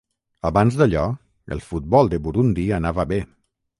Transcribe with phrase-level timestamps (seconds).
[0.49, 1.03] Abans d'allò,
[1.55, 3.21] el futbol de Burundi anava bé.